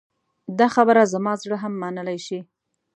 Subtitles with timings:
[0.59, 2.39] دا خبره زما زړه هم منلی شي.